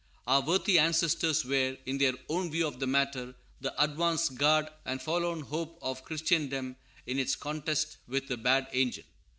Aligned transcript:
Our 0.25 0.41
worthy 0.41 0.79
ancestors 0.79 1.45
were, 1.45 1.77
in 1.85 1.99
their 1.99 2.13
own 2.27 2.49
view 2.49 2.65
of 2.65 2.79
the 2.79 2.87
matter, 2.87 3.35
the 3.59 3.83
advance 3.83 4.29
guard 4.29 4.67
and 4.83 4.99
forlorn 4.99 5.41
hope 5.41 5.77
of 5.79 6.03
Christendom 6.05 6.75
in 7.05 7.19
its 7.19 7.35
contest 7.35 7.97
with 8.07 8.27
the 8.27 8.37
bad 8.37 8.67
angel. 8.73 9.03